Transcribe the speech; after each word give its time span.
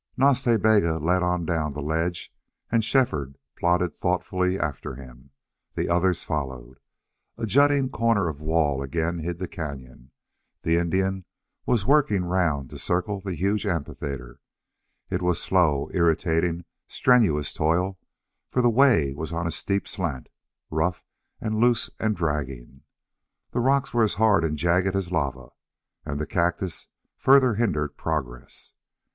Nas 0.17 0.41
Ta 0.43 0.57
Bega 0.57 0.97
led 0.97 1.21
on 1.21 1.45
down 1.45 1.73
the 1.73 1.79
ledge 1.79 2.33
and 2.71 2.83
Shefford 2.83 3.37
plodded 3.55 3.93
thoughtfully 3.93 4.57
after 4.59 4.95
him. 4.95 5.29
The 5.75 5.89
others 5.89 6.23
followed. 6.23 6.79
A 7.37 7.45
jutting 7.45 7.87
corner 7.91 8.27
of 8.27 8.41
wall 8.41 8.81
again 8.81 9.19
hid 9.19 9.37
the 9.37 9.47
cañon. 9.47 10.09
The 10.63 10.77
Indian 10.77 11.25
was 11.67 11.85
working 11.85 12.23
round 12.25 12.71
to 12.71 12.79
circle 12.79 13.21
the 13.21 13.35
huge 13.35 13.67
amphitheater. 13.67 14.39
It 15.11 15.21
was 15.21 15.39
slow, 15.39 15.91
irritating, 15.93 16.65
strenuous 16.87 17.53
toil, 17.53 17.99
for 18.49 18.63
the 18.63 18.71
way 18.71 19.13
was 19.13 19.31
on 19.31 19.45
a 19.45 19.51
steep 19.51 19.87
slant, 19.87 20.29
rough 20.71 21.03
and 21.39 21.59
loose 21.59 21.91
and 21.99 22.15
dragging. 22.15 22.81
The 23.51 23.59
rocks 23.59 23.93
were 23.93 24.01
as 24.01 24.15
hard 24.15 24.43
and 24.43 24.57
jagged 24.57 24.95
as 24.95 25.11
lava. 25.11 25.49
And 26.03 26.19
the 26.19 26.25
cactus 26.25 26.87
further 27.17 27.53
hindered 27.53 27.97
progress. 27.97 28.73